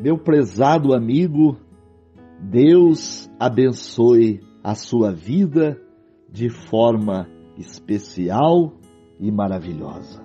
Meu 0.00 0.18
prezado 0.18 0.92
amigo, 0.92 1.56
Deus 2.38 3.30
abençoe 3.40 4.40
a 4.62 4.74
sua 4.74 5.10
vida 5.10 5.80
de 6.28 6.50
forma 6.50 7.26
especial 7.56 8.74
e 9.18 9.32
maravilhosa. 9.32 10.22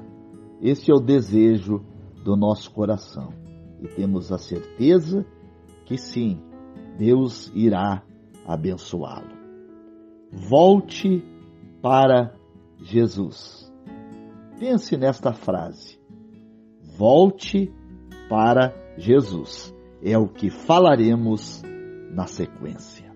Esse 0.62 0.92
é 0.92 0.94
o 0.94 1.00
desejo 1.00 1.86
do 2.24 2.36
nosso 2.36 2.72
coração 2.72 3.34
e 3.82 3.88
temos 3.88 4.32
a 4.32 4.38
certeza 4.38 5.26
que 5.86 5.98
sim, 5.98 6.40
Deus 6.98 7.50
irá 7.56 8.04
abençoá-lo. 8.46 9.40
Volte 10.32 11.24
para 11.82 12.36
Jesus. 12.78 13.72
Pense 14.60 14.98
nesta 14.98 15.32
frase. 15.32 15.98
Volte 16.98 17.74
para 18.30 18.70
Jesus. 18.70 18.91
É 20.04 20.16
o 20.16 20.28
que 20.28 20.52
falaremos 20.52 21.64
na 22.14 22.28
sequência. 22.28 23.12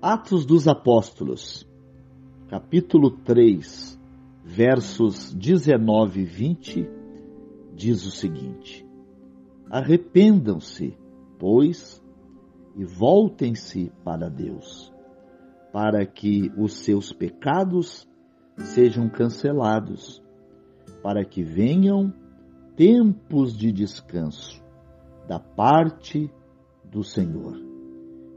Atos 0.00 0.46
dos 0.46 0.68
Apóstolos, 0.68 1.68
capítulo 2.48 3.10
3, 3.10 4.00
versos 4.44 5.34
19 5.34 6.20
e 6.20 6.24
20, 6.24 6.88
diz 7.74 8.06
o 8.06 8.12
seguinte: 8.12 8.86
Arrependam-se, 9.68 10.96
pois, 11.36 12.00
e 12.76 12.84
voltem-se 12.84 13.92
para 14.04 14.28
Deus, 14.28 14.89
para 15.72 16.04
que 16.04 16.52
os 16.56 16.84
seus 16.84 17.12
pecados 17.12 18.08
sejam 18.56 19.08
cancelados, 19.08 20.22
para 21.02 21.24
que 21.24 21.42
venham 21.42 22.12
tempos 22.76 23.56
de 23.56 23.72
descanso 23.72 24.62
da 25.28 25.38
parte 25.38 26.30
do 26.84 27.04
Senhor, 27.04 27.56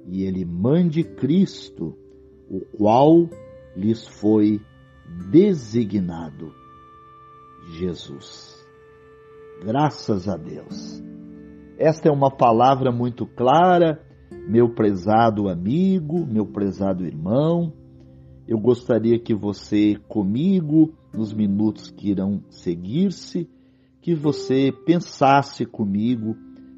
e 0.05 0.23
Ele 0.23 0.45
mande 0.45 1.03
Cristo, 1.03 1.97
o 2.49 2.59
qual 2.77 3.29
lhes 3.75 4.07
foi 4.07 4.61
designado 5.31 6.53
Jesus. 7.79 8.53
Graças 9.63 10.27
a 10.27 10.35
Deus. 10.35 11.01
Esta 11.77 12.09
é 12.09 12.11
uma 12.11 12.29
palavra 12.29 12.91
muito 12.91 13.25
clara, 13.25 14.01
meu 14.47 14.69
prezado 14.69 15.47
amigo, 15.47 16.25
meu 16.25 16.45
prezado 16.45 17.05
irmão. 17.05 17.73
Eu 18.47 18.59
gostaria 18.59 19.17
que 19.17 19.33
você, 19.33 19.95
comigo, 20.07 20.93
nos 21.13 21.33
minutos 21.33 21.89
que 21.89 22.09
irão 22.09 22.43
seguir-se, 22.49 23.49
que 24.01 24.13
você 24.13 24.71
pensasse 24.85 25.65
comigo 25.65 26.35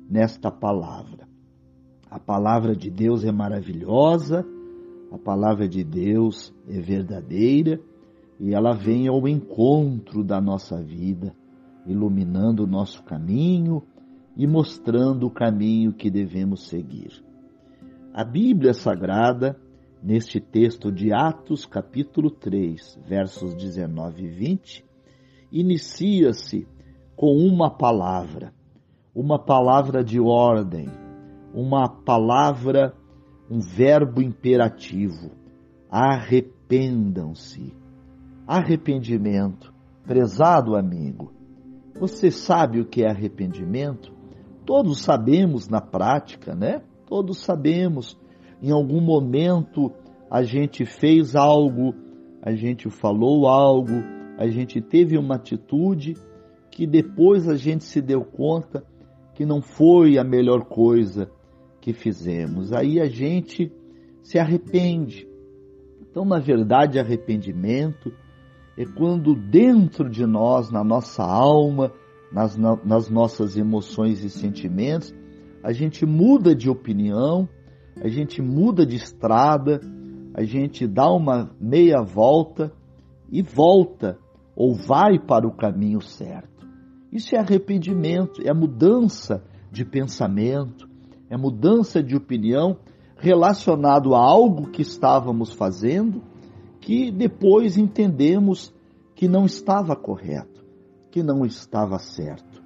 nesta 0.09 0.51
palavra. 0.51 1.27
A 2.09 2.19
palavra 2.19 2.75
de 2.75 2.89
Deus 2.89 3.23
é 3.23 3.31
maravilhosa, 3.31 4.45
a 5.11 5.17
palavra 5.17 5.67
de 5.67 5.83
Deus 5.83 6.53
é 6.67 6.79
verdadeira 6.79 7.79
e 8.39 8.53
ela 8.53 8.73
vem 8.73 9.07
ao 9.07 9.27
encontro 9.27 10.23
da 10.23 10.39
nossa 10.39 10.81
vida, 10.81 11.35
iluminando 11.87 12.63
o 12.63 12.67
nosso 12.67 13.03
caminho 13.03 13.81
e 14.37 14.45
mostrando 14.45 15.25
o 15.25 15.31
caminho 15.31 15.93
que 15.93 16.11
devemos 16.11 16.67
seguir. 16.67 17.24
A 18.17 18.23
Bíblia 18.23 18.73
Sagrada, 18.73 19.59
neste 20.01 20.39
texto 20.39 20.89
de 20.89 21.11
Atos, 21.11 21.65
capítulo 21.65 22.31
3, 22.31 22.97
versos 23.05 23.53
19 23.53 24.23
e 24.23 24.27
20, 24.29 24.85
inicia-se 25.51 26.65
com 27.13 27.35
uma 27.35 27.69
palavra, 27.69 28.53
uma 29.13 29.37
palavra 29.37 30.01
de 30.01 30.17
ordem, 30.17 30.87
uma 31.53 31.89
palavra, 31.89 32.95
um 33.51 33.59
verbo 33.59 34.21
imperativo. 34.21 35.31
Arrependam-se. 35.91 37.73
Arrependimento. 38.47 39.73
Prezado 40.05 40.77
amigo, 40.77 41.33
você 41.99 42.31
sabe 42.31 42.79
o 42.79 42.85
que 42.85 43.03
é 43.03 43.09
arrependimento? 43.09 44.13
Todos 44.65 45.01
sabemos 45.01 45.67
na 45.67 45.81
prática, 45.81 46.55
né? 46.55 46.81
Todos 47.05 47.39
sabemos. 47.39 48.17
Em 48.61 48.71
algum 48.71 49.01
momento 49.01 49.91
a 50.29 50.43
gente 50.43 50.85
fez 50.85 51.35
algo, 51.35 51.93
a 52.41 52.53
gente 52.53 52.89
falou 52.89 53.47
algo, 53.47 54.03
a 54.37 54.47
gente 54.47 54.81
teve 54.81 55.17
uma 55.17 55.35
atitude 55.35 56.15
que 56.71 56.85
depois 56.85 57.47
a 57.47 57.55
gente 57.55 57.83
se 57.83 58.01
deu 58.01 58.23
conta 58.23 58.83
que 59.33 59.45
não 59.45 59.61
foi 59.61 60.17
a 60.17 60.23
melhor 60.23 60.65
coisa 60.65 61.29
que 61.79 61.93
fizemos. 61.93 62.73
Aí 62.73 62.99
a 62.99 63.07
gente 63.07 63.71
se 64.23 64.39
arrepende. 64.39 65.27
Então, 66.01 66.25
na 66.25 66.39
verdade, 66.39 66.99
arrependimento 66.99 68.11
é 68.77 68.85
quando 68.85 69.35
dentro 69.35 70.09
de 70.09 70.25
nós, 70.25 70.71
na 70.71 70.83
nossa 70.83 71.23
alma, 71.23 71.91
nas, 72.31 72.57
nas 72.57 73.09
nossas 73.09 73.55
emoções 73.55 74.23
e 74.23 74.29
sentimentos, 74.29 75.13
a 75.65 75.73
gente 75.73 76.05
muda 76.05 76.53
de 76.53 76.69
opinião, 76.69 77.49
a 77.99 78.07
gente 78.07 78.39
muda 78.39 78.85
de 78.85 78.97
estrada, 78.97 79.81
a 80.35 80.43
gente 80.43 80.85
dá 80.85 81.11
uma 81.11 81.49
meia 81.59 82.03
volta 82.03 82.71
e 83.31 83.41
volta 83.41 84.15
ou 84.55 84.75
vai 84.75 85.17
para 85.17 85.47
o 85.47 85.51
caminho 85.51 85.99
certo. 86.01 86.67
Isso 87.11 87.35
é 87.35 87.39
arrependimento, 87.39 88.43
é 88.45 88.53
mudança 88.53 89.43
de 89.71 89.83
pensamento, 89.83 90.87
é 91.31 91.35
mudança 91.35 92.03
de 92.03 92.15
opinião 92.15 92.77
relacionado 93.17 94.13
a 94.13 94.19
algo 94.19 94.69
que 94.69 94.83
estávamos 94.83 95.51
fazendo 95.51 96.21
que 96.79 97.09
depois 97.09 97.75
entendemos 97.75 98.71
que 99.15 99.27
não 99.27 99.45
estava 99.45 99.95
correto, 99.95 100.63
que 101.09 101.23
não 101.23 101.43
estava 101.43 101.97
certo. 101.97 102.61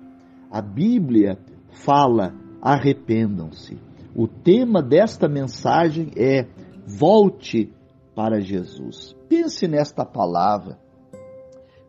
A 0.52 0.62
Bíblia 0.62 1.40
fala: 1.72 2.49
arrependam-se. 2.62 3.78
O 4.16 4.28
tema 4.28 4.82
desta 4.82 5.28
mensagem 5.28 6.12
é: 6.16 6.48
volte 6.86 7.74
para 8.16 8.42
Jesus. 8.42 9.16
Pense 9.28 9.68
nesta 9.68 10.04
palavra, 10.06 10.80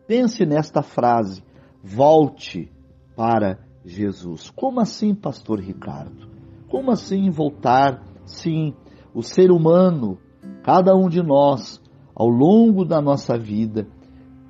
pense 0.07 0.45
nesta 0.45 0.81
frase: 0.81 1.43
volte 1.83 2.71
para 3.15 3.59
Jesus. 3.83 4.49
Como 4.49 4.79
assim, 4.79 5.13
Pastor 5.13 5.59
Ricardo? 5.59 6.29
Como 6.69 6.91
assim 6.91 7.29
voltar? 7.29 8.03
Sim, 8.25 8.73
o 9.13 9.21
ser 9.21 9.51
humano, 9.51 10.17
cada 10.63 10.95
um 10.95 11.09
de 11.09 11.21
nós, 11.21 11.81
ao 12.15 12.29
longo 12.29 12.85
da 12.85 13.01
nossa 13.01 13.37
vida, 13.37 13.87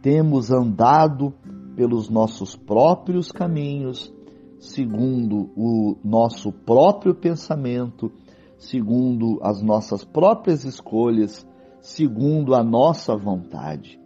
temos 0.02 0.52
andado 0.52 1.34
pelos 1.76 2.09
nossos 2.09 2.56
próprios 2.56 3.32
caminhos, 3.32 4.14
segundo 4.62 5.50
o 5.58 5.98
nosso 6.04 6.52
próprio 6.52 7.16
pensamento, 7.16 8.12
segundo 8.60 9.40
as 9.42 9.60
nossas 9.60 10.06
próprias 10.06 10.64
escolhas, 10.64 11.46
segundo 11.82 12.54
a 12.54 12.64
nossa 12.64 13.18
vontade. 13.18 14.00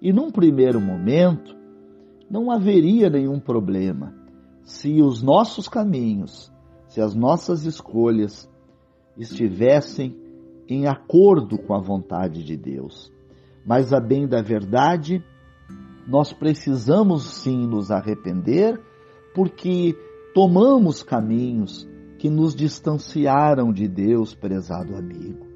E 0.00 0.12
num 0.12 0.30
primeiro 0.30 0.80
momento, 0.80 1.56
não 2.30 2.52
haveria 2.52 3.10
nenhum 3.10 3.40
problema 3.40 4.14
se 4.62 5.02
os 5.02 5.22
nossos 5.22 5.68
caminhos, 5.68 6.52
se 6.86 7.00
as 7.00 7.12
nossas 7.12 7.64
escolhas 7.64 8.48
estivessem 9.18 10.16
em 10.68 10.86
acordo 10.86 11.58
com 11.58 11.74
a 11.74 11.80
vontade 11.80 12.44
de 12.44 12.56
Deus. 12.56 13.12
Mas, 13.64 13.92
a 13.92 13.98
bem 13.98 14.28
da 14.28 14.40
verdade, 14.40 15.20
nós 16.06 16.32
precisamos 16.32 17.24
sim 17.24 17.66
nos 17.66 17.90
arrepender, 17.90 18.80
porque 19.34 19.96
tomamos 20.36 21.02
caminhos 21.02 21.88
que 22.18 22.28
nos 22.28 22.54
distanciaram 22.54 23.72
de 23.72 23.88
Deus, 23.88 24.34
prezado 24.34 24.94
amigo. 24.94 25.46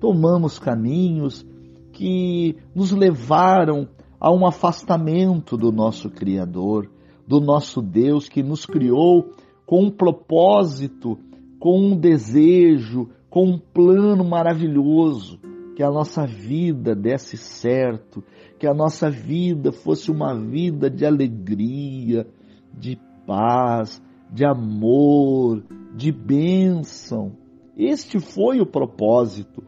Tomamos 0.00 0.58
caminhos 0.58 1.46
que 1.92 2.56
nos 2.74 2.92
levaram 2.92 3.86
a 4.18 4.32
um 4.32 4.46
afastamento 4.46 5.54
do 5.54 5.70
nosso 5.70 6.08
Criador, 6.08 6.90
do 7.28 7.42
nosso 7.42 7.82
Deus 7.82 8.26
que 8.26 8.42
nos 8.42 8.64
criou 8.64 9.34
com 9.66 9.84
um 9.84 9.90
propósito, 9.90 11.18
com 11.58 11.78
um 11.78 11.94
desejo, 11.94 13.10
com 13.28 13.44
um 13.44 13.58
plano 13.58 14.24
maravilhoso, 14.24 15.38
que 15.76 15.82
a 15.82 15.90
nossa 15.90 16.26
vida 16.26 16.94
desse 16.94 17.36
certo, 17.36 18.24
que 18.58 18.66
a 18.66 18.72
nossa 18.72 19.10
vida 19.10 19.72
fosse 19.72 20.10
uma 20.10 20.34
vida 20.34 20.88
de 20.88 21.04
alegria, 21.04 22.26
de 22.72 22.98
paz, 23.26 24.00
de 24.32 24.44
amor, 24.44 25.62
de 25.94 26.10
bênção. 26.10 27.32
Este 27.76 28.18
foi 28.18 28.60
o 28.60 28.66
propósito. 28.66 29.62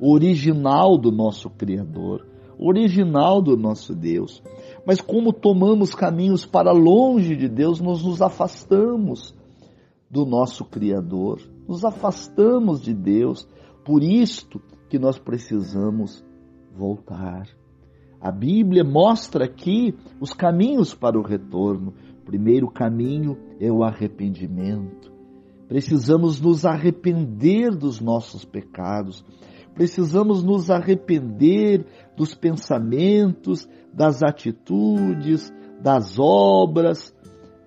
original 0.00 0.96
do 0.96 1.10
nosso 1.10 1.50
Criador, 1.50 2.24
original 2.56 3.42
do 3.42 3.56
nosso 3.56 3.94
Deus. 3.96 4.40
Mas 4.86 5.00
como 5.00 5.32
tomamos 5.32 5.92
caminhos 5.92 6.46
para 6.46 6.70
longe 6.70 7.34
de 7.34 7.48
Deus, 7.48 7.80
nós 7.80 8.04
nos 8.04 8.22
afastamos 8.22 9.34
do 10.08 10.24
nosso 10.24 10.64
Criador, 10.64 11.40
nos 11.66 11.84
afastamos 11.84 12.80
de 12.80 12.94
Deus. 12.94 13.46
Por 13.84 14.04
isto 14.04 14.60
que 14.88 14.98
nós 14.98 15.18
precisamos 15.18 16.24
voltar. 16.76 17.48
A 18.20 18.32
Bíblia 18.32 18.84
mostra 18.84 19.44
aqui 19.44 19.94
os 20.20 20.32
caminhos 20.32 20.94
para 20.94 21.18
o 21.18 21.22
retorno. 21.22 21.94
Primeiro 22.28 22.70
caminho 22.70 23.38
é 23.58 23.72
o 23.72 23.82
arrependimento. 23.82 25.10
Precisamos 25.66 26.38
nos 26.38 26.66
arrepender 26.66 27.74
dos 27.74 28.02
nossos 28.02 28.44
pecados. 28.44 29.24
Precisamos 29.74 30.44
nos 30.44 30.70
arrepender 30.70 31.86
dos 32.14 32.34
pensamentos, 32.34 33.66
das 33.94 34.22
atitudes, 34.22 35.50
das 35.80 36.18
obras, 36.18 37.14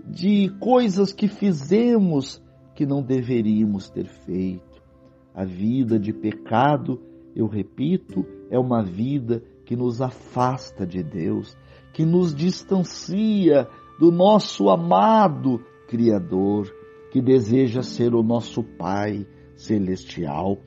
de 0.05 0.49
coisas 0.59 1.11
que 1.11 1.27
fizemos 1.27 2.39
que 2.75 2.85
não 2.85 3.01
deveríamos 3.01 3.89
ter 3.89 4.05
feito. 4.05 4.79
A 5.33 5.43
vida 5.43 5.97
de 5.97 6.13
pecado, 6.13 7.01
eu 7.35 7.47
repito, 7.47 8.23
é 8.51 8.59
uma 8.59 8.83
vida 8.83 9.41
que 9.65 9.75
nos 9.75 10.03
afasta 10.03 10.85
de 10.85 11.01
Deus, 11.01 11.57
que 11.93 12.05
nos 12.05 12.35
distancia 12.35 13.67
do 14.01 14.11
nosso 14.11 14.67
amado 14.67 15.63
Criador, 15.87 16.67
que 17.11 17.21
deseja 17.21 17.83
ser 17.83 18.15
o 18.15 18.23
nosso 18.23 18.63
Pai 18.63 19.27
celestial. 19.55 20.57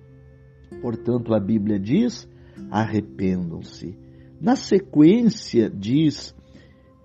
Portanto, 0.81 1.35
a 1.35 1.41
Bíblia 1.41 1.77
diz: 1.77 2.29
arrependam-se. 2.71 3.99
Na 4.41 4.55
sequência, 4.55 5.69
diz: 5.69 6.33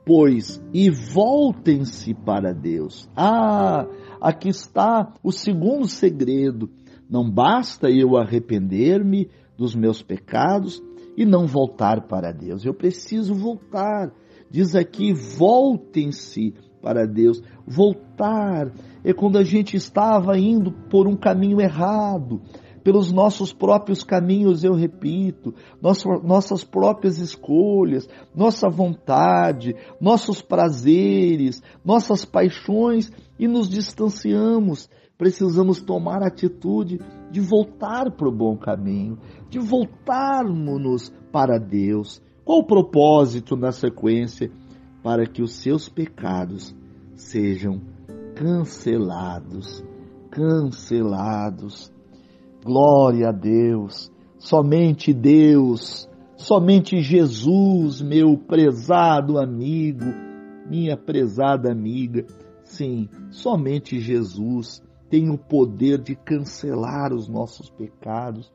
pois, 0.05 0.61
e 0.71 0.91
voltem-se 0.91 2.13
para 2.13 2.53
Deus. 2.53 3.09
Ah, 3.15 3.87
aqui 4.21 4.49
está 4.49 5.11
o 5.23 5.31
segundo 5.31 5.87
segredo. 5.87 6.69
Não 7.09 7.27
basta 7.27 7.89
eu 7.89 8.15
arrepender-me 8.15 9.31
dos 9.57 9.73
meus 9.73 10.03
pecados 10.03 10.79
e 11.17 11.25
não 11.25 11.47
voltar 11.47 12.07
para 12.07 12.31
Deus. 12.31 12.63
Eu 12.63 12.75
preciso 12.75 13.33
voltar. 13.33 14.13
Diz 14.49 14.75
aqui: 14.75 15.13
voltem-se 15.13 16.53
para 16.81 17.05
Deus. 17.05 17.41
Voltar 17.65 18.71
é 19.03 19.13
quando 19.13 19.37
a 19.37 19.43
gente 19.43 19.75
estava 19.75 20.37
indo 20.37 20.71
por 20.89 21.07
um 21.07 21.15
caminho 21.15 21.61
errado, 21.61 22.41
pelos 22.83 23.11
nossos 23.11 23.53
próprios 23.53 24.03
caminhos, 24.03 24.63
eu 24.63 24.73
repito, 24.73 25.53
nossas, 26.23 26.63
próprias 26.63 27.19
escolhas, 27.19 28.07
nossa 28.35 28.69
vontade, 28.69 29.75
nossos 29.99 30.41
prazeres, 30.41 31.61
nossas 31.83 32.25
paixões 32.25 33.11
e 33.37 33.47
nos 33.47 33.69
distanciamos 33.69 34.89
precisamos 35.19 35.81
tomar 35.81 36.23
a 36.23 36.27
atitude 36.27 36.97
de 37.29 37.41
voltar 37.41 38.09
para 38.09 38.29
o 38.29 38.31
bom 38.31 38.55
caminho, 38.55 39.19
de 39.49 39.59
voltarmos 39.59 41.13
para 41.29 41.59
Deus. 41.59 42.21
Qual 42.49 42.61
o 42.61 42.63
propósito 42.63 43.55
na 43.55 43.71
sequência? 43.71 44.51
Para 45.03 45.27
que 45.27 45.39
os 45.39 45.53
seus 45.53 45.87
pecados 45.87 46.75
sejam 47.13 47.79
cancelados, 48.33 49.85
cancelados. 50.31 51.93
Glória 52.65 53.29
a 53.29 53.31
Deus, 53.31 54.11
somente 54.39 55.13
Deus, 55.13 56.09
somente 56.37 57.03
Jesus, 57.03 58.01
meu 58.01 58.35
prezado 58.35 59.37
amigo, 59.37 60.05
minha 60.67 60.97
prezada 60.97 61.71
amiga. 61.71 62.25
Sim, 62.63 63.09
somente 63.29 63.99
Jesus 63.99 64.81
tem 65.07 65.29
o 65.29 65.37
poder 65.37 66.01
de 66.01 66.15
cancelar 66.15 67.13
os 67.13 67.29
nossos 67.29 67.69
pecados. 67.69 68.51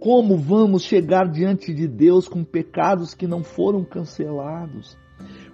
Como 0.00 0.38
vamos 0.38 0.82
chegar 0.82 1.28
diante 1.30 1.74
de 1.74 1.86
Deus 1.86 2.26
com 2.26 2.42
pecados 2.42 3.12
que 3.12 3.26
não 3.26 3.44
foram 3.44 3.84
cancelados? 3.84 4.96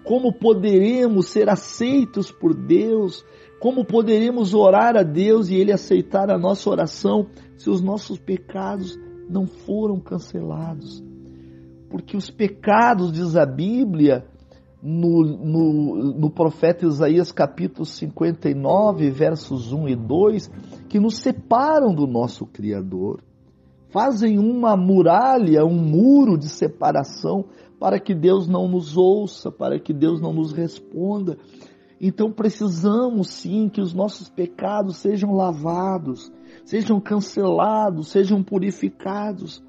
Como 0.05 0.33
poderemos 0.33 1.27
ser 1.27 1.51
aceitos 1.51 2.31
por 2.31 2.55
Deus? 2.55 3.25
Como 3.59 3.85
poderemos 3.85 4.55
orar 4.55 4.97
a 4.97 5.03
Deus 5.03 5.49
e 5.49 5.57
Ele 5.57 5.73
aceitar 5.73 6.31
a 6.31 6.39
nossa 6.39 6.71
oração 6.71 7.27
se 7.57 7.69
os 7.69 7.83
nossos 7.83 8.19
pecados 8.21 8.97
não 9.29 9.49
foram 9.49 9.99
cancelados? 9.99 11.03
Porque 11.91 12.17
os 12.17 12.31
pecados, 12.31 13.11
diz 13.11 13.35
a 13.37 13.45
Bíblia, 13.45 14.25
no, 14.81 15.25
no, 15.25 15.97
no 16.13 16.31
profeta 16.31 16.87
Isaías 16.87 17.33
capítulo 17.33 17.85
59, 17.85 19.11
versos 19.11 19.73
1 19.73 19.89
e 19.89 19.97
2, 19.97 20.51
que 20.89 21.01
nos 21.01 21.17
separam 21.17 21.93
do 21.93 22.07
nosso 22.07 22.47
Criador. 22.47 23.26
Fazem 23.89 24.39
uma 24.39 24.77
muralha, 24.77 25.65
um 25.65 25.75
muro 25.75 26.37
de 26.37 26.49
separação 26.49 27.45
para 27.79 28.01
que 28.01 28.15
Deus 28.15 28.49
não 28.49 28.69
nos 28.69 28.97
ouça, 28.97 29.51
para 29.51 29.79
que 29.79 29.93
Deus 29.93 30.21
não 30.21 30.33
nos 30.33 30.53
responda. 30.53 31.39
Então 32.01 32.31
precisamos 32.31 33.29
sim 33.31 33.69
que 33.69 33.81
os 33.81 33.95
nossos 33.95 34.29
pecados 34.29 34.99
sejam 34.99 35.33
lavados, 35.33 36.31
sejam 36.65 37.01
cancelados, 37.01 38.09
sejam 38.09 38.43
purificados. 38.43 39.63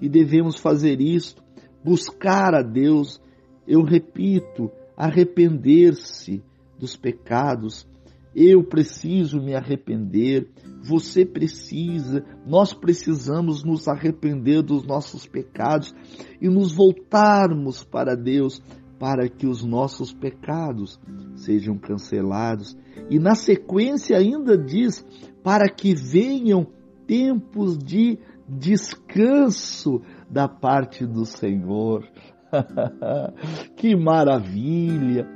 E 0.00 0.08
devemos 0.08 0.58
fazer 0.58 1.00
isto, 1.00 1.42
buscar 1.82 2.54
a 2.54 2.62
Deus, 2.62 3.20
eu 3.66 3.82
repito, 3.82 4.70
arrepender-se 4.96 6.42
dos 6.78 6.96
pecados. 6.96 7.86
Eu 8.34 8.64
preciso 8.64 9.40
me 9.40 9.54
arrepender, 9.54 10.48
você 10.82 11.24
precisa, 11.24 12.24
nós 12.46 12.74
precisamos 12.74 13.64
nos 13.64 13.86
arrepender 13.88 14.62
dos 14.62 14.84
nossos 14.84 15.26
pecados 15.26 15.94
e 16.40 16.48
nos 16.48 16.72
voltarmos 16.72 17.84
para 17.84 18.16
Deus 18.16 18.62
para 18.98 19.28
que 19.28 19.46
os 19.46 19.64
nossos 19.64 20.12
pecados 20.12 20.98
sejam 21.36 21.78
cancelados. 21.78 22.76
E 23.10 23.18
na 23.18 23.34
sequência 23.34 24.16
ainda 24.16 24.56
diz: 24.56 25.06
para 25.42 25.68
que 25.68 25.94
venham 25.94 26.66
tempos 27.06 27.78
de 27.78 28.18
descanso 28.48 30.02
da 30.30 30.48
parte 30.48 31.06
do 31.06 31.24
Senhor. 31.24 32.06
que 33.76 33.96
maravilha! 33.96 35.28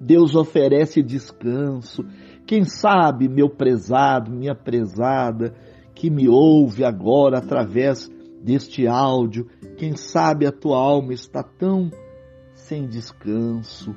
Deus 0.00 0.34
oferece 0.34 1.02
descanso. 1.02 2.04
Quem 2.48 2.64
sabe, 2.64 3.28
meu 3.28 3.50
prezado, 3.50 4.30
minha 4.30 4.54
prezada, 4.54 5.54
que 5.94 6.08
me 6.08 6.26
ouve 6.30 6.82
agora 6.82 7.36
através 7.36 8.08
deste 8.42 8.86
áudio, 8.86 9.46
quem 9.76 9.94
sabe 9.98 10.46
a 10.46 10.50
tua 10.50 10.78
alma 10.78 11.12
está 11.12 11.42
tão 11.42 11.90
sem 12.54 12.86
descanso, 12.86 13.94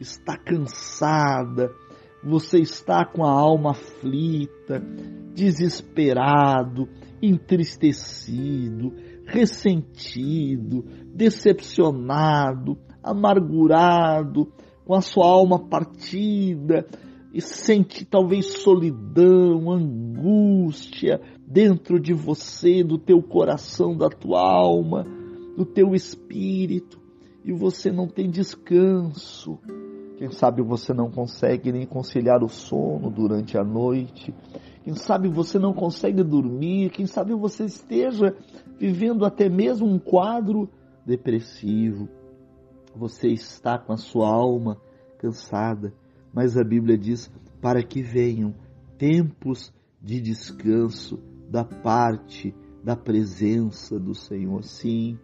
está 0.00 0.36
cansada, 0.36 1.70
você 2.20 2.58
está 2.58 3.04
com 3.04 3.24
a 3.24 3.30
alma 3.30 3.70
aflita, 3.70 4.82
desesperado, 5.32 6.88
entristecido, 7.22 8.92
ressentido, 9.24 10.84
decepcionado, 11.14 12.76
amargurado, 13.00 14.52
com 14.84 14.94
a 14.94 15.00
sua 15.00 15.28
alma 15.28 15.68
partida 15.68 16.88
e 17.34 17.40
sente 17.40 18.04
talvez 18.04 18.62
solidão, 18.62 19.68
angústia 19.68 21.20
dentro 21.44 21.98
de 21.98 22.14
você, 22.14 22.84
do 22.84 22.96
teu 22.96 23.20
coração, 23.20 23.96
da 23.96 24.08
tua 24.08 24.40
alma, 24.40 25.04
do 25.56 25.66
teu 25.66 25.96
espírito, 25.96 27.00
e 27.44 27.52
você 27.52 27.90
não 27.90 28.06
tem 28.06 28.30
descanso. 28.30 29.58
Quem 30.16 30.30
sabe 30.30 30.62
você 30.62 30.94
não 30.94 31.10
consegue 31.10 31.72
nem 31.72 31.84
conciliar 31.84 32.44
o 32.44 32.48
sono 32.48 33.10
durante 33.10 33.58
a 33.58 33.64
noite. 33.64 34.32
Quem 34.84 34.94
sabe 34.94 35.28
você 35.28 35.58
não 35.58 35.74
consegue 35.74 36.22
dormir. 36.22 36.90
Quem 36.90 37.04
sabe 37.04 37.34
você 37.34 37.64
esteja 37.64 38.32
vivendo 38.78 39.24
até 39.24 39.48
mesmo 39.48 39.88
um 39.88 39.98
quadro 39.98 40.70
depressivo. 41.04 42.08
Você 42.94 43.26
está 43.28 43.76
com 43.76 43.92
a 43.92 43.96
sua 43.96 44.28
alma 44.28 44.80
cansada, 45.18 45.92
mas 46.34 46.56
a 46.56 46.64
Bíblia 46.64 46.98
diz 46.98 47.30
para 47.60 47.82
que 47.82 48.02
venham 48.02 48.54
tempos 48.98 49.72
de 50.02 50.20
descanso 50.20 51.18
da 51.48 51.64
parte 51.64 52.54
da 52.82 52.96
presença 52.96 53.98
do 53.98 54.14
Senhor. 54.14 54.62
Sim, 54.64 55.18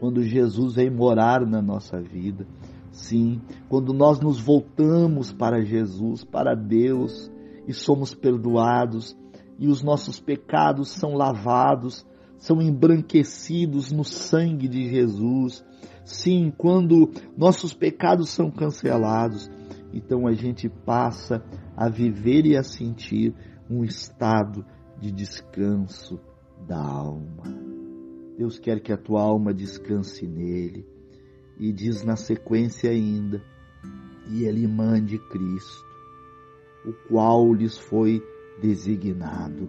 quando 0.00 0.22
Jesus 0.22 0.74
vem 0.74 0.90
morar 0.90 1.46
na 1.46 1.62
nossa 1.62 2.00
vida. 2.00 2.46
Sim, 2.90 3.40
quando 3.68 3.92
nós 3.92 4.18
nos 4.18 4.40
voltamos 4.40 5.32
para 5.32 5.64
Jesus, 5.64 6.24
para 6.24 6.54
Deus 6.54 7.30
e 7.66 7.72
somos 7.72 8.14
perdoados 8.14 9.16
e 9.58 9.68
os 9.68 9.82
nossos 9.82 10.18
pecados 10.18 10.88
são 10.88 11.14
lavados, 11.14 12.04
são 12.38 12.62
embranquecidos 12.62 13.92
no 13.92 14.04
sangue 14.04 14.66
de 14.66 14.88
Jesus. 14.88 15.64
Sim, 16.04 16.52
quando 16.56 17.10
nossos 17.36 17.74
pecados 17.74 18.30
são 18.30 18.50
cancelados, 18.50 19.50
então 19.92 20.26
a 20.26 20.32
gente 20.32 20.68
passa 20.68 21.42
a 21.76 21.88
viver 21.88 22.46
e 22.46 22.56
a 22.56 22.62
sentir 22.62 23.34
um 23.70 23.84
estado 23.84 24.64
de 25.00 25.12
descanso 25.12 26.20
da 26.66 26.78
alma. 26.78 27.44
Deus 28.36 28.58
quer 28.58 28.80
que 28.80 28.92
a 28.92 28.96
tua 28.96 29.22
alma 29.22 29.52
descanse 29.52 30.26
nele. 30.26 30.86
E 31.58 31.72
diz 31.72 32.04
na 32.04 32.14
sequência 32.14 32.90
ainda: 32.90 33.42
e 34.30 34.44
ele 34.44 34.66
mande 34.66 35.18
Cristo, 35.18 35.84
o 36.86 36.92
qual 37.08 37.52
lhes 37.52 37.76
foi 37.76 38.22
designado 38.60 39.68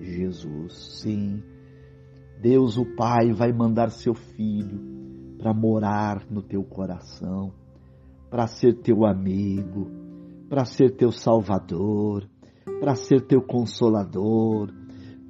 Jesus. 0.00 1.00
Sim, 1.00 1.42
Deus 2.40 2.76
o 2.76 2.84
Pai 2.96 3.32
vai 3.32 3.52
mandar 3.52 3.90
seu 3.90 4.14
Filho 4.14 4.80
para 5.38 5.54
morar 5.54 6.26
no 6.28 6.42
teu 6.42 6.64
coração, 6.64 7.52
para 8.30 8.46
ser 8.46 8.74
teu 8.74 9.04
amigo, 9.04 9.90
para 10.48 10.64
ser 10.64 10.96
teu 10.96 11.10
Salvador, 11.10 12.28
para 12.80 12.94
ser 12.94 13.22
teu 13.22 13.40
consolador, 13.42 14.72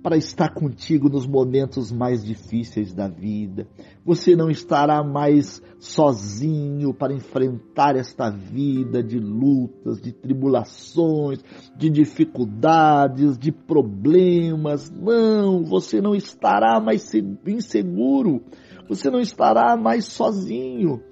para 0.03 0.17
estar 0.17 0.55
contigo 0.55 1.09
nos 1.09 1.27
momentos 1.27 1.91
mais 1.93 2.25
difíceis 2.25 2.95
da 2.95 3.09
vida. 3.09 3.67
Você 4.05 4.35
não 4.37 4.49
estará 4.49 5.03
mais 5.03 5.61
sozinho 5.79 6.95
para 6.95 7.13
enfrentar 7.13 7.97
esta 7.97 8.31
vida 8.31 9.03
de 9.03 9.19
lutas, 9.19 10.01
de 10.01 10.13
tribulações, 10.13 11.41
de 11.77 11.91
dificuldades, 11.91 13.37
de 13.37 13.51
problemas. 13.53 14.91
Não, 14.91 15.65
você 15.65 16.01
não 16.01 16.15
estará 16.15 16.81
mais 16.81 17.13
inseguro. 17.47 18.43
Você 18.89 19.11
não 19.11 19.21
estará 19.21 19.77
mais 19.77 20.07
sozinho, 20.07 21.03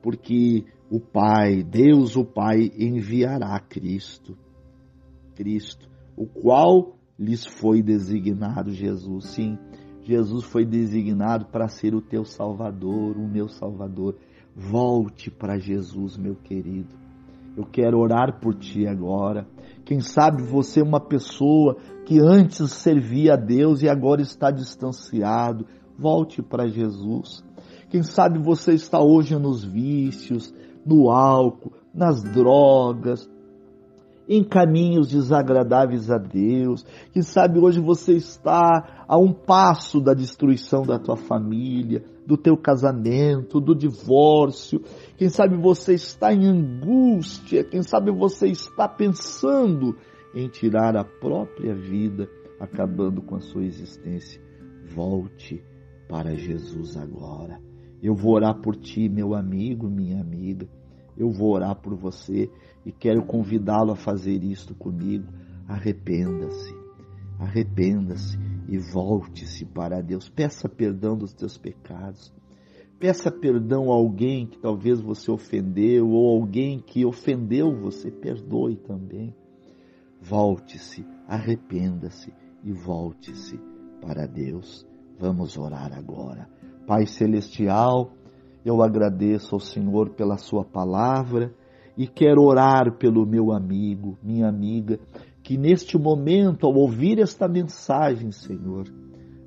porque 0.00 0.64
o 0.94 1.00
Pai, 1.00 1.64
Deus 1.64 2.14
o 2.14 2.24
Pai 2.24 2.70
enviará 2.78 3.58
Cristo. 3.58 4.38
Cristo, 5.34 5.88
o 6.16 6.24
qual 6.24 6.94
lhes 7.18 7.44
foi 7.44 7.82
designado 7.82 8.70
Jesus. 8.70 9.30
Sim, 9.30 9.58
Jesus 10.02 10.44
foi 10.44 10.64
designado 10.64 11.46
para 11.46 11.66
ser 11.66 11.96
o 11.96 12.00
teu 12.00 12.24
Salvador, 12.24 13.16
o 13.16 13.26
meu 13.26 13.48
Salvador. 13.48 14.14
Volte 14.54 15.32
para 15.32 15.58
Jesus, 15.58 16.16
meu 16.16 16.36
querido. 16.36 16.94
Eu 17.56 17.64
quero 17.64 17.98
orar 17.98 18.38
por 18.38 18.54
ti 18.54 18.86
agora. 18.86 19.48
Quem 19.84 19.98
sabe 19.98 20.44
você 20.44 20.78
é 20.78 20.84
uma 20.84 21.00
pessoa 21.00 21.76
que 22.06 22.20
antes 22.20 22.70
servia 22.70 23.32
a 23.32 23.36
Deus 23.36 23.82
e 23.82 23.88
agora 23.88 24.22
está 24.22 24.48
distanciado. 24.48 25.66
Volte 25.98 26.40
para 26.40 26.68
Jesus. 26.68 27.42
Quem 27.90 28.04
sabe 28.04 28.38
você 28.38 28.74
está 28.74 29.00
hoje 29.00 29.36
nos 29.36 29.64
vícios, 29.64 30.52
no 30.84 31.10
álcool, 31.10 31.72
nas 31.94 32.22
drogas, 32.22 33.28
em 34.28 34.42
caminhos 34.42 35.08
desagradáveis 35.08 36.10
a 36.10 36.18
Deus. 36.18 36.84
Quem 37.12 37.22
sabe 37.22 37.58
hoje 37.58 37.80
você 37.80 38.14
está 38.14 39.04
a 39.06 39.18
um 39.18 39.32
passo 39.32 40.00
da 40.00 40.14
destruição 40.14 40.82
da 40.82 40.98
tua 40.98 41.16
família, 41.16 42.04
do 42.26 42.36
teu 42.36 42.56
casamento, 42.56 43.60
do 43.60 43.74
divórcio. 43.74 44.80
Quem 45.16 45.28
sabe 45.28 45.56
você 45.56 45.94
está 45.94 46.32
em 46.32 46.46
angústia, 46.46 47.64
quem 47.64 47.82
sabe 47.82 48.10
você 48.10 48.48
está 48.48 48.88
pensando 48.88 49.94
em 50.34 50.48
tirar 50.48 50.96
a 50.96 51.04
própria 51.04 51.74
vida, 51.74 52.28
acabando 52.58 53.22
com 53.22 53.36
a 53.36 53.40
sua 53.40 53.64
existência. 53.64 54.40
Volte 54.94 55.62
para 56.08 56.34
Jesus 56.34 56.96
agora. 56.96 57.73
Eu 58.04 58.14
vou 58.14 58.34
orar 58.34 58.60
por 58.60 58.76
ti, 58.76 59.08
meu 59.08 59.34
amigo, 59.34 59.88
minha 59.88 60.20
amiga. 60.20 60.68
Eu 61.16 61.30
vou 61.30 61.54
orar 61.54 61.74
por 61.74 61.94
você 61.94 62.50
e 62.84 62.92
quero 62.92 63.24
convidá-lo 63.24 63.92
a 63.92 63.96
fazer 63.96 64.44
isto 64.44 64.74
comigo. 64.74 65.26
Arrependa-se, 65.66 66.74
arrependa-se 67.38 68.38
e 68.68 68.76
volte-se 68.76 69.64
para 69.64 70.02
Deus. 70.02 70.28
Peça 70.28 70.68
perdão 70.68 71.16
dos 71.16 71.32
teus 71.32 71.56
pecados. 71.56 72.30
Peça 72.98 73.30
perdão 73.30 73.90
a 73.90 73.94
alguém 73.94 74.46
que 74.46 74.58
talvez 74.58 75.00
você 75.00 75.30
ofendeu 75.30 76.10
ou 76.10 76.28
alguém 76.28 76.80
que 76.80 77.06
ofendeu 77.06 77.74
você. 77.74 78.10
Perdoe 78.10 78.76
também. 78.76 79.34
Volte-se, 80.20 81.06
arrependa-se 81.26 82.30
e 82.62 82.70
volte-se 82.70 83.58
para 84.02 84.26
Deus. 84.26 84.86
Vamos 85.18 85.56
orar 85.56 85.96
agora. 85.96 86.52
Pai 86.86 87.06
Celestial, 87.06 88.12
eu 88.62 88.82
agradeço 88.82 89.54
ao 89.54 89.60
Senhor 89.60 90.10
pela 90.10 90.36
Sua 90.36 90.64
palavra 90.64 91.50
e 91.96 92.06
quero 92.06 92.42
orar 92.42 92.92
pelo 92.98 93.24
meu 93.24 93.52
amigo, 93.52 94.18
minha 94.22 94.48
amiga, 94.48 95.00
que 95.42 95.56
neste 95.56 95.96
momento, 95.96 96.66
ao 96.66 96.74
ouvir 96.74 97.18
esta 97.20 97.48
mensagem, 97.48 98.30
Senhor, 98.30 98.84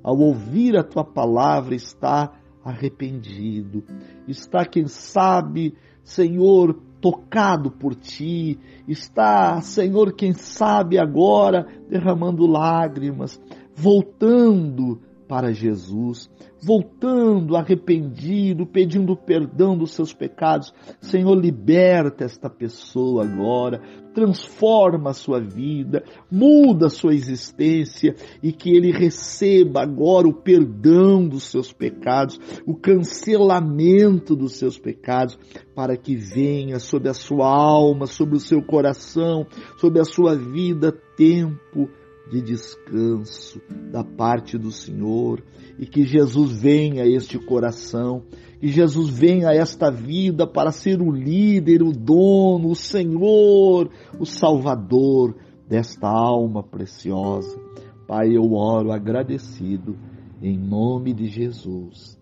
ao 0.02 0.18
ouvir 0.18 0.76
a 0.76 0.82
tua 0.82 1.04
palavra, 1.04 1.76
está 1.76 2.32
arrependido, 2.64 3.84
está, 4.26 4.64
quem 4.64 4.88
sabe, 4.88 5.76
Senhor, 6.02 6.74
tocado 7.00 7.70
por 7.70 7.94
ti, 7.94 8.58
está, 8.88 9.60
Senhor, 9.60 10.12
quem 10.12 10.32
sabe 10.32 10.98
agora 10.98 11.66
derramando 11.88 12.46
lágrimas, 12.46 13.40
voltando 13.76 15.00
para 15.28 15.52
Jesus, 15.52 16.30
voltando 16.60 17.54
arrependido, 17.54 18.66
pedindo 18.66 19.14
perdão 19.14 19.76
dos 19.76 19.92
seus 19.92 20.12
pecados. 20.12 20.72
Senhor, 21.00 21.34
liberta 21.34 22.24
esta 22.24 22.48
pessoa 22.48 23.24
agora, 23.24 23.80
transforma 24.14 25.10
a 25.10 25.14
sua 25.14 25.38
vida, 25.38 26.02
muda 26.30 26.86
a 26.86 26.90
sua 26.90 27.14
existência 27.14 28.16
e 28.42 28.50
que 28.50 28.70
ele 28.70 28.90
receba 28.90 29.82
agora 29.82 30.26
o 30.26 30.32
perdão 30.32 31.28
dos 31.28 31.44
seus 31.44 31.72
pecados, 31.72 32.40
o 32.66 32.74
cancelamento 32.74 34.34
dos 34.34 34.54
seus 34.54 34.78
pecados, 34.78 35.38
para 35.74 35.96
que 35.96 36.16
venha 36.16 36.78
sobre 36.78 37.10
a 37.10 37.14
sua 37.14 37.46
alma, 37.46 38.06
sobre 38.06 38.36
o 38.36 38.40
seu 38.40 38.62
coração, 38.62 39.46
sobre 39.76 40.00
a 40.00 40.04
sua 40.04 40.34
vida 40.34 40.90
tempo 41.16 41.88
de 42.30 42.42
descanso 42.42 43.60
da 43.90 44.04
parte 44.04 44.58
do 44.58 44.70
Senhor 44.70 45.42
e 45.78 45.86
que 45.86 46.04
Jesus 46.04 46.52
venha 46.60 47.04
a 47.04 47.06
este 47.06 47.38
coração, 47.38 48.22
que 48.60 48.68
Jesus 48.68 49.08
venha 49.08 49.48
a 49.48 49.54
esta 49.54 49.90
vida 49.90 50.46
para 50.46 50.70
ser 50.70 51.00
o 51.00 51.10
líder, 51.10 51.82
o 51.82 51.92
dono, 51.92 52.70
o 52.70 52.76
Senhor, 52.76 53.90
o 54.18 54.26
Salvador 54.26 55.36
desta 55.68 56.08
alma 56.08 56.62
preciosa. 56.62 57.58
Pai, 58.06 58.36
eu 58.36 58.52
oro 58.52 58.90
agradecido 58.92 59.96
em 60.42 60.58
nome 60.58 61.12
de 61.12 61.26
Jesus. 61.26 62.18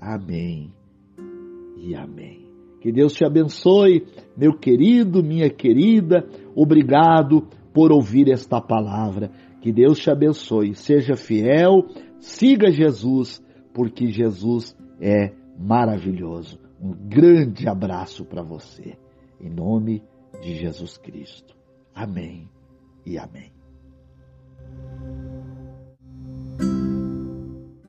Amém 0.00 0.72
e 1.76 1.94
amém. 1.94 2.46
Que 2.80 2.92
Deus 2.92 3.12
te 3.12 3.24
abençoe, 3.24 4.06
meu 4.36 4.56
querido, 4.56 5.22
minha 5.22 5.50
querida. 5.50 6.24
Obrigado 6.54 7.46
por 7.72 7.92
ouvir 7.92 8.30
esta 8.30 8.60
palavra. 8.60 9.30
Que 9.60 9.72
Deus 9.72 9.98
te 9.98 10.10
abençoe. 10.10 10.74
Seja 10.74 11.16
fiel, 11.16 11.86
siga 12.18 12.70
Jesus, 12.70 13.42
porque 13.72 14.08
Jesus 14.08 14.76
é 15.00 15.32
maravilhoso. 15.58 16.58
Um 16.80 16.92
grande 16.92 17.68
abraço 17.68 18.24
para 18.24 18.42
você. 18.42 18.96
Em 19.40 19.50
nome 19.50 20.02
de 20.40 20.54
Jesus 20.54 20.96
Cristo. 20.96 21.56
Amém 21.94 22.48
e 23.04 23.18
amém. 23.18 23.57